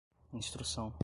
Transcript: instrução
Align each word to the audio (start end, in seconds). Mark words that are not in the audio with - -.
instrução 0.33 0.93